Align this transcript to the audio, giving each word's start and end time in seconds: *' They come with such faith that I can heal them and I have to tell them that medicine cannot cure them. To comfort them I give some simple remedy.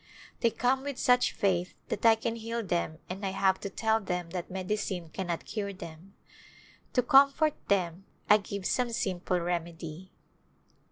*' 0.21 0.39
They 0.39 0.49
come 0.49 0.81
with 0.81 0.97
such 0.97 1.31
faith 1.31 1.75
that 1.89 2.07
I 2.07 2.15
can 2.15 2.35
heal 2.35 2.63
them 2.63 2.97
and 3.07 3.23
I 3.23 3.29
have 3.29 3.59
to 3.59 3.69
tell 3.69 3.99
them 3.99 4.31
that 4.31 4.49
medicine 4.49 5.09
cannot 5.09 5.45
cure 5.45 5.73
them. 5.73 6.15
To 6.93 7.03
comfort 7.03 7.53
them 7.67 8.05
I 8.27 8.37
give 8.39 8.65
some 8.65 8.91
simple 8.93 9.39
remedy. 9.39 10.11